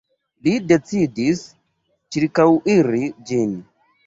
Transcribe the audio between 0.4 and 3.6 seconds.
Li decidis ĉirkaŭiri ĝin.